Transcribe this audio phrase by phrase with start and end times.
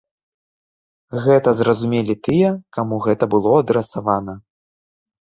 [1.25, 4.33] Гэта зразумелі тыя, каму гэта было адрасавана.